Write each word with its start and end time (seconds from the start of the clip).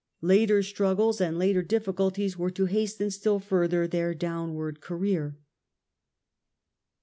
Later 0.23 0.63
struggles 0.63 1.21
and 1.21 1.37
later 1.37 1.61
difficulties 1.61 2.35
were 2.35 2.49
to 2.49 2.65
hasten 2.65 3.11
still 3.11 3.37
further 3.39 3.87
their 3.87 4.15
downward 4.15 4.81
career. 4.81 5.37